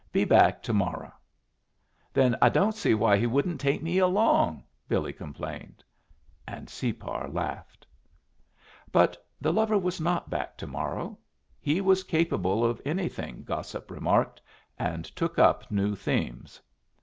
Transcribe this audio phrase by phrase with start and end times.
[0.11, 1.13] "Be back to morrow."
[2.11, 5.83] "Then I don't see why he wouldn't take me along," Billy complained.
[6.47, 7.85] And Separ laughed.
[8.91, 11.19] But the lover was not back to morrow.
[11.59, 14.41] He was capable of anything, gossip remarked,
[14.79, 16.59] and took up new themes.